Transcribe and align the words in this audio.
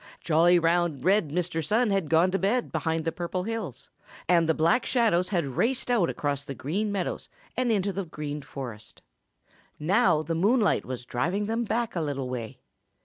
Jolly, 0.19 0.57
round, 0.57 1.05
red 1.05 1.29
Mr. 1.29 1.63
Sun 1.63 1.91
had 1.91 2.09
gone 2.09 2.31
to 2.31 2.39
bed 2.39 2.71
behind 2.71 3.05
the 3.05 3.11
Purple 3.11 3.43
Hills, 3.43 3.91
and 4.27 4.49
the 4.49 4.55
black 4.55 4.83
shadows 4.83 5.29
had 5.29 5.45
raced 5.45 5.91
out 5.91 6.09
across 6.09 6.43
the 6.43 6.55
Green 6.55 6.91
Meadows 6.91 7.29
and 7.55 7.71
into 7.71 7.93
the 7.93 8.05
Green 8.05 8.41
Forest. 8.41 9.03
Now 9.79 10.23
the 10.23 10.33
moonlight 10.33 10.85
was 10.87 11.05
driving 11.05 11.45
them 11.45 11.65
back 11.65 11.95
a 11.95 12.01
little 12.01 12.27
way. 12.29 12.57